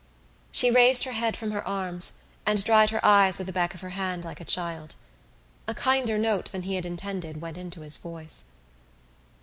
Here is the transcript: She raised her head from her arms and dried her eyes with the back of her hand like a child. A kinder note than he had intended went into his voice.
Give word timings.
She 0.51 0.71
raised 0.71 1.03
her 1.03 1.11
head 1.11 1.37
from 1.37 1.51
her 1.51 1.61
arms 1.67 2.23
and 2.43 2.63
dried 2.63 2.89
her 2.89 3.05
eyes 3.05 3.37
with 3.37 3.45
the 3.45 3.53
back 3.53 3.75
of 3.75 3.81
her 3.81 3.91
hand 3.91 4.25
like 4.25 4.41
a 4.41 4.43
child. 4.43 4.95
A 5.67 5.75
kinder 5.75 6.17
note 6.17 6.51
than 6.51 6.63
he 6.63 6.73
had 6.73 6.87
intended 6.87 7.39
went 7.39 7.55
into 7.59 7.81
his 7.81 7.97
voice. 7.97 8.45